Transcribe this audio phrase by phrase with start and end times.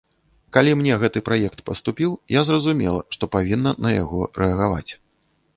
[0.55, 4.91] Калі мне гэты праект паступіў, я зразумела, што павінна на яго рэагаваць.